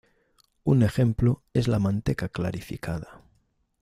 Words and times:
Un 0.63 0.81
ejemplo 0.81 1.43
es 1.53 1.67
la 1.67 1.77
manteca 1.77 2.27
clarificada. 2.27 3.21